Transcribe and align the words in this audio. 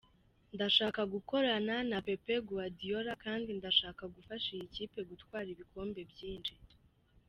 Ndashaka 0.55 1.01
gukorana 1.13 1.75
na 1.89 1.97
Pep 2.05 2.25
Guardiola 2.47 3.11
kandi 3.23 3.49
ndashaka 3.59 4.03
gufasha 4.15 4.49
iyi 4.55 4.67
kipe 4.75 4.99
gutwara 5.09 5.47
ibikombe 5.55 6.01
byinshi. 6.11 6.53